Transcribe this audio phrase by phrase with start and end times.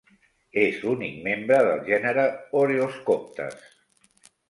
[0.61, 2.27] És l'únic membre del gènere
[2.65, 3.65] "Oreoscoptes".